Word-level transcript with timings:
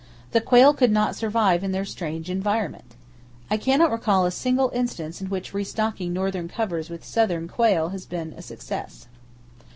The 0.31 0.41
quail 0.41 0.73
could 0.73 0.89
not 0.89 1.15
survive 1.15 1.63
in 1.63 1.73
their 1.73 1.85
strange 1.85 2.27
environment. 2.27 2.95
I 3.51 3.57
cannot 3.57 3.91
recall 3.91 4.25
a 4.25 4.31
single 4.31 4.71
instance 4.73 5.21
in 5.21 5.29
which 5.29 5.53
restocking 5.53 6.11
northern 6.11 6.47
covers 6.47 6.89
with 6.89 7.05
southern 7.05 7.47
quail 7.47 7.89
has 7.89 8.07
been 8.07 8.33
a 8.33 8.41
success. 8.41 9.05